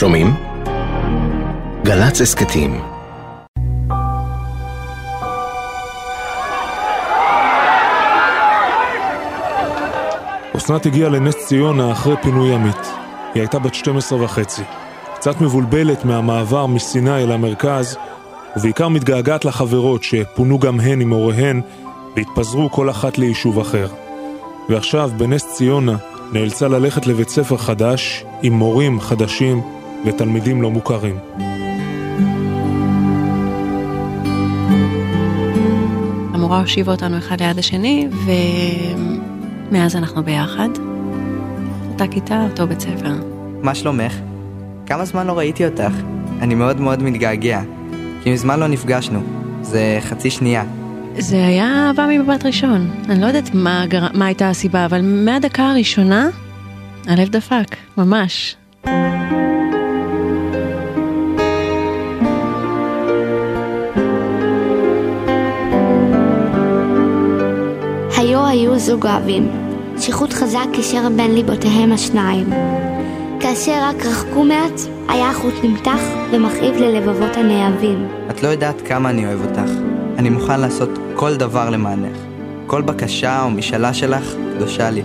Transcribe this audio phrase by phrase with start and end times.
[0.00, 0.34] שומעים?
[1.84, 2.80] גל"צ הסכתים
[10.56, 12.76] אסנת הגיעה לנס ציונה אחרי פינוי עמית.
[13.34, 14.62] היא הייתה בת 12 וחצי.
[15.14, 17.96] קצת מבולבלת מהמעבר מסיני אל המרכז,
[18.56, 21.60] ובעיקר מתגעגעת לחברות שפונו גם הן עם הוריהן
[22.16, 23.88] והתפזרו כל אחת ליישוב אחר.
[24.68, 25.96] ועכשיו, בנס ציונה,
[26.32, 31.18] נאלצה ללכת לבית ספר חדש, עם מורים חדשים ותלמידים לא מוכרים.
[36.34, 38.08] המורה הושיבה אותנו אחד ליד השני,
[39.70, 40.68] ומאז אנחנו ביחד.
[41.92, 43.12] אותה כיתה, אותו בית ספר.
[43.62, 44.14] מה שלומך?
[44.86, 45.92] כמה זמן לא ראיתי אותך?
[46.40, 47.62] אני מאוד מאוד מתגעגע.
[48.22, 49.20] כי מזמן לא נפגשנו.
[49.62, 50.64] זה חצי שנייה.
[51.18, 52.90] זה היה אהבה מבט ראשון.
[53.08, 54.06] אני לא יודעת מה, גר...
[54.14, 56.28] מה הייתה הסיבה, אבל מהדקה הראשונה,
[57.06, 58.56] הלב דפק, ממש.
[68.80, 69.50] זוג אוהבים,
[69.98, 72.46] שחוט חזק קישר בין ליבותיהם השניים.
[73.40, 76.00] כאשר רק רחקו מעט, היה החוט נמתח
[76.32, 78.08] ומכאיב ללבבות הנאהבים.
[78.30, 79.70] את לא יודעת כמה אני אוהב אותך.
[80.18, 82.16] אני מוכן לעשות כל דבר למענך.
[82.66, 85.02] כל בקשה או משאלה שלך קדושה לי.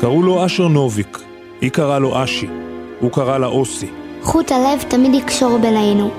[0.00, 1.18] קראו לו אשר נוביק,
[1.60, 2.46] היא קראה לו אשי,
[3.00, 3.88] הוא קרא לה אוסי.
[4.22, 6.10] חוט הלב תמיד יקשור בינינו.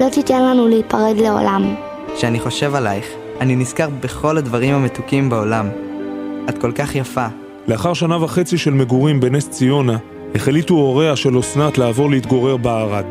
[0.00, 1.74] לא תיתן לנו להיפרד לעולם.
[2.16, 3.06] כשאני חושב עלייך,
[3.40, 5.68] אני נזכר בכל הדברים המתוקים בעולם.
[6.48, 7.26] את כל כך יפה.
[7.68, 9.96] לאחר שנה וחצי של מגורים בנס ציונה,
[10.34, 13.04] החליטו הוריה של אסנת לעבור להתגורר בערד.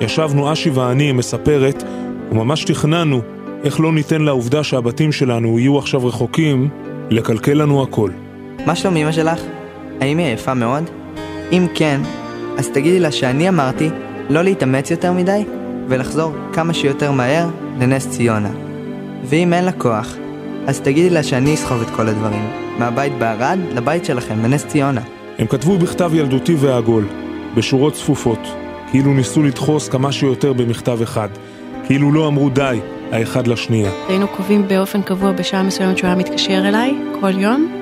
[0.00, 1.84] ישבנו אשי ואני, מספרת,
[2.30, 3.20] וממש תכננו
[3.64, 6.68] איך לא ניתן לעובדה שהבתים שלנו יהיו עכשיו רחוקים,
[7.10, 8.10] לקלקל לנו הכל.
[8.66, 9.40] מה שלום אמא שלך?
[10.00, 10.84] האם היא עייפה מאוד?
[11.52, 12.00] אם כן,
[12.58, 13.88] אז תגידי לה שאני אמרתי
[14.30, 15.44] לא להתאמץ יותר מדי
[15.88, 17.48] ולחזור כמה שיותר מהר
[17.80, 18.50] לנס ציונה.
[19.30, 20.16] ואם אין לה כוח,
[20.66, 25.00] אז תגידי לה שאני אסחוב את כל הדברים, מהבית בערד לבית שלכם בנס ציונה.
[25.38, 27.06] הם כתבו בכתב ילדותי ועגול,
[27.54, 28.38] בשורות צפופות,
[28.90, 31.28] כאילו ניסו לדחוס כמה שיותר במכתב אחד,
[31.86, 32.78] כאילו לא אמרו די
[33.12, 33.90] האחד לשנייה.
[34.08, 37.72] היינו קובעים באופן קבוע בשעה מסוימת שהוא היה מתקשר אליי, כל יום,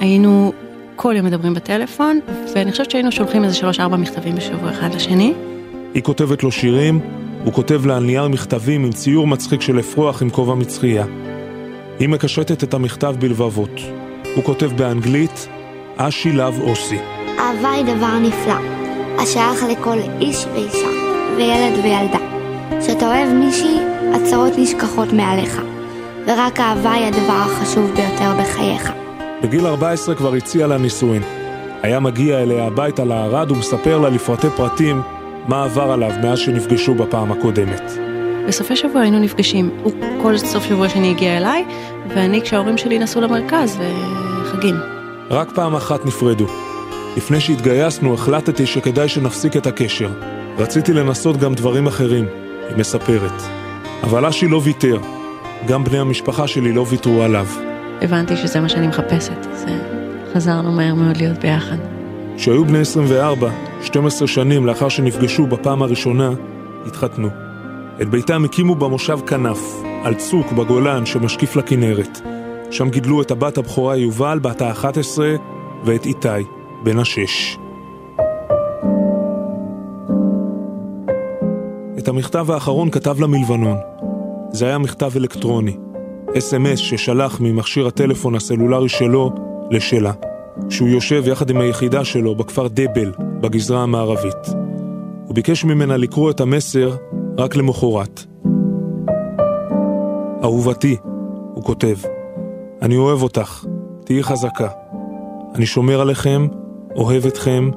[0.00, 0.52] והיינו
[0.96, 2.20] כל יום מדברים בטלפון,
[2.54, 5.34] ואני חושבת שהיינו שולחים איזה שלוש-ארבע מכתבים בשבוע אחד לשני.
[5.94, 7.00] היא כותבת לו שירים,
[7.44, 11.04] הוא כותב לה על נייר מכתבים עם ציור מצחיק של אפרוח עם כובע מצחייה.
[11.98, 13.80] היא מקשטת את המכתב בלבבות.
[14.34, 15.48] הוא כותב באנגלית,
[15.96, 16.98] אשי לאב אוסי.
[17.38, 18.54] אהבה היא דבר נפלא,
[19.18, 20.88] השייך לכל איש ואישה,
[21.36, 22.18] וילד וילדה.
[22.80, 23.78] כשאתה אוהב מישהי,
[24.14, 25.62] הצרות נשכחות מעליך,
[26.26, 28.92] ורק אהבה היא הדבר החשוב ביותר בחייך.
[29.42, 31.22] בגיל 14 כבר הציע לה נישואין.
[31.82, 35.02] היה מגיע אליה הביתה לערד ומספר לה לפרטי פרטים
[35.50, 37.82] מה עבר עליו מאז שנפגשו בפעם הקודמת.
[38.48, 39.70] בסופי שבוע היינו נפגשים.
[39.82, 41.64] הוא כל סוף שבוע שני הגיע אליי,
[42.08, 43.78] ואני כשההורים שלי נסעו למרכז
[44.42, 44.74] לחגים.
[45.30, 46.46] רק פעם אחת נפרדו.
[47.16, 50.10] לפני שהתגייסנו החלטתי שכדאי שנפסיק את הקשר.
[50.58, 52.24] רציתי לנסות גם דברים אחרים,
[52.68, 53.42] היא מספרת.
[54.02, 54.98] אבל אשי לא ויתר.
[55.66, 57.46] גם בני המשפחה שלי לא ויתרו עליו.
[58.02, 59.78] הבנתי שזה מה שאני מחפשת, אז אה,
[60.34, 61.76] חזרנו מהר מאוד להיות ביחד.
[62.36, 63.50] כשהיו בני 24,
[63.82, 66.30] 12 שנים לאחר שנפגשו בפעם הראשונה,
[66.86, 67.28] התחתנו.
[68.02, 72.20] את ביתם הקימו במושב כנף, על צוק בגולן שמשקיף לכנרת.
[72.70, 75.18] שם גידלו את הבת הבכורה יובל, בת ה-11,
[75.84, 76.28] ואת איתי,
[76.82, 77.58] בן השש.
[81.98, 83.76] את המכתב האחרון כתב לה מלבנון.
[84.52, 85.76] זה היה מכתב אלקטרוני,
[86.38, 89.32] אס.אם.אס ששלח ממכשיר הטלפון הסלולרי שלו
[89.70, 90.12] לשלה,
[90.68, 94.46] כשהוא יושב יחד עם היחידה שלו בכפר דבל, בגזרה המערבית.
[95.26, 96.96] הוא ביקש ממנה לקרוא את המסר
[97.38, 98.20] רק למחרת.
[100.42, 100.96] אהובתי,
[101.54, 101.96] הוא כותב,
[102.82, 103.64] אני אוהב אותך,
[104.04, 104.68] תהיי חזקה.
[105.54, 106.46] אני שומר עליכם,
[106.96, 107.70] אוהב אתכם,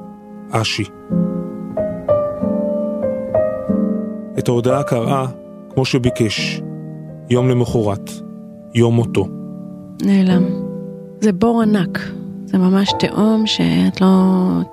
[0.50, 0.84] אשי.
[4.38, 5.26] את ההודעה קראה
[5.74, 6.62] כמו שביקש,
[7.30, 8.10] יום למחרת,
[8.74, 9.28] יום מותו.
[10.02, 10.44] נעלם.
[11.20, 11.98] זה בור ענק.
[12.54, 14.06] זה ממש תהום שאת לא...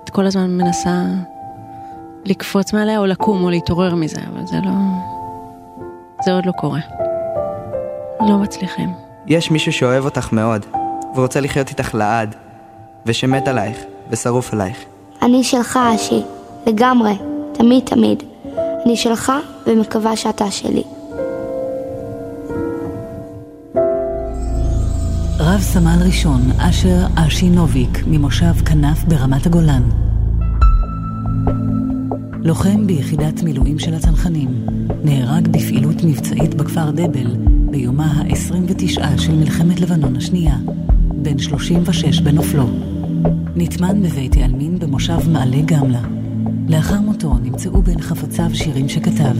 [0.03, 1.03] את כל הזמן מנסה
[2.25, 4.71] לקפוץ מעליה או לקום או להתעורר מזה, אבל זה לא...
[6.25, 6.79] זה עוד לא קורה.
[8.19, 8.89] לא מצליחים.
[9.27, 10.65] יש מישהו שאוהב אותך מאוד,
[11.15, 12.35] ורוצה לחיות איתך לעד,
[13.05, 13.77] ושמת עלייך,
[14.09, 14.77] ושרוף עלייך.
[15.21, 16.21] אני שלך, אשי,
[16.67, 17.13] לגמרי,
[17.53, 18.23] תמיד תמיד.
[18.85, 19.31] אני שלך
[19.67, 20.83] ומקווה שאתה שלי.
[25.43, 29.81] רב סמל ראשון אשר אשינוביק ממושב כנף ברמת הגולן.
[32.43, 34.65] לוחם ביחידת מילואים של הצנחנים,
[35.03, 37.35] נהרג בפעילות מבצעית בכפר דבל
[37.71, 40.57] ביומה ה-29 של מלחמת לבנון השנייה,
[41.21, 42.69] בן 36 בנופלו.
[43.55, 46.01] נטמן בבית העלמין במושב מעלה גמלה.
[46.69, 49.35] לאחר מותו נמצאו בין חפציו שירים שכתב.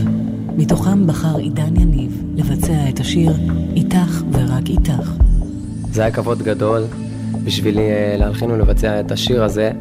[0.58, 3.32] מתוכם בחר עידן יניב לבצע את השיר
[3.76, 5.31] "איתך ורק איתך".
[5.92, 6.84] זה היה כבוד גדול
[7.44, 9.72] בשבילי אה, להלחין ולבצע את השיר הזה,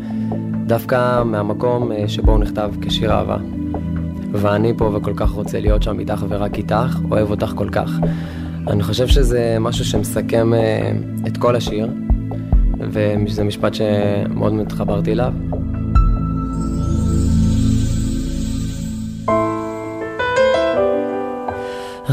[0.67, 3.37] דווקא מהמקום אה, שבו הוא נכתב כשיר אהבה.
[4.33, 7.91] ואני פה וכל כך רוצה להיות שם איתך ורק איתך, אוהב אותך כל כך.
[8.69, 10.93] אני חושב שזה משהו שמסכם אה,
[11.27, 11.89] את כל השיר,
[12.81, 15.33] וזה משפט שמאוד מתחברתי אליו.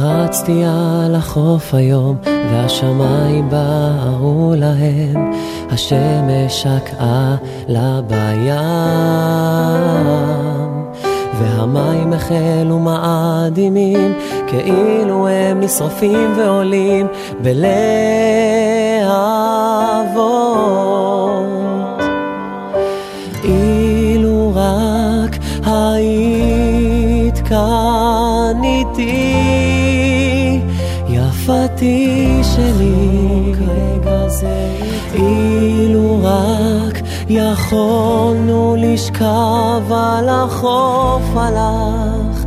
[0.07, 5.31] רצתי על החוף היום, והשמיים בערו להם,
[5.69, 7.35] השמש שקעה
[7.67, 8.55] לה בים,
[11.39, 14.13] והמים החלו מאדימים,
[14.47, 17.07] כאילו הם נשרפים ועולים
[17.41, 18.77] בלהבות.
[31.77, 33.53] יפתי שלי,
[35.13, 42.45] אילו רק יכולנו לשכב על החוף עלך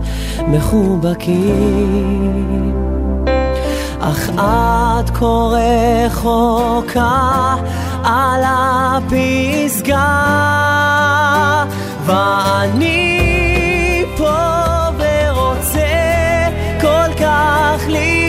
[0.48, 1.92] מחובקים.
[4.00, 5.50] אך את כה
[6.06, 7.56] רחוקה
[8.04, 10.04] על הפסגה,
[12.06, 13.20] ואני
[14.16, 14.36] פה
[14.98, 16.48] ורוצה
[16.80, 18.19] כל כך להיות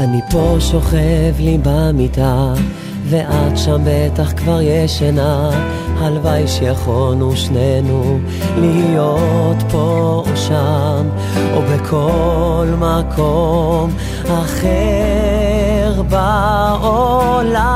[0.00, 2.52] אני פה שוכב לי במיטה,
[3.04, 5.50] ואת שם בטח כבר ישנה.
[5.98, 8.18] הלוואי שיכולנו שנינו
[8.56, 11.08] להיות פה או שם,
[11.54, 13.90] או בכל מקום
[14.24, 17.69] אחר בעולם.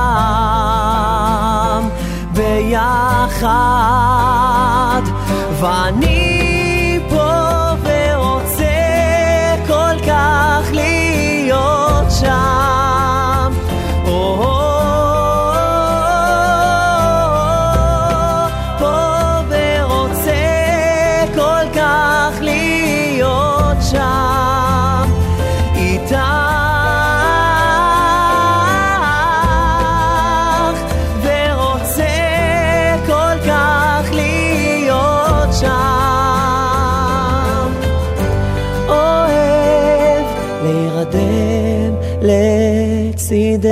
[42.25, 43.69] לצידך,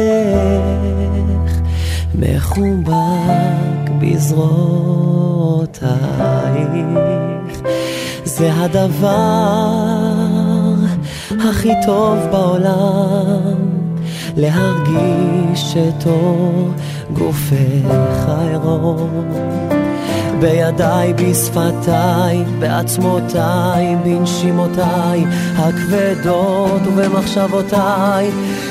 [2.15, 5.93] מחובק בזרועותייך.
[8.25, 9.73] זה הדבר
[11.31, 13.59] הכי טוב בעולם,
[14.37, 16.75] להרגיש שטוב
[17.13, 19.33] גופך העירום.
[20.43, 25.25] בידיי, בשפתיי, בעצמותיי, בנשימותיי
[25.57, 28.31] הכבדות ובמחשבותיי.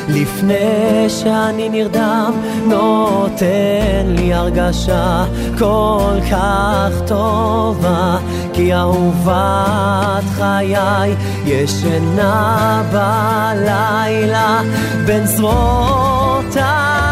[0.09, 2.31] לפני שאני נרדם,
[2.67, 5.25] נותן לי הרגשה
[5.59, 8.17] כל כך טובה,
[8.53, 14.61] כי אהובת חיי ישנה בלילה
[15.05, 17.10] בין זרועותיי.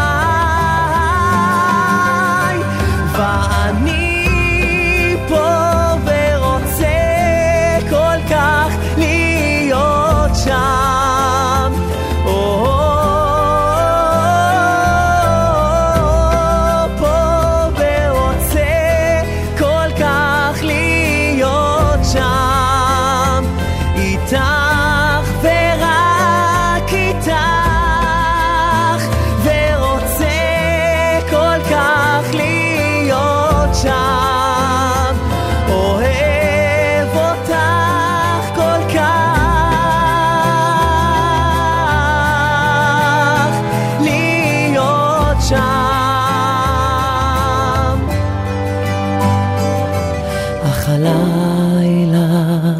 [51.06, 52.74] הלילה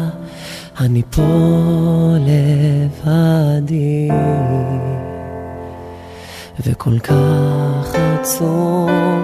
[0.79, 1.21] אני פה
[2.19, 4.09] לבדי,
[6.65, 9.20] וכל כך עצוב.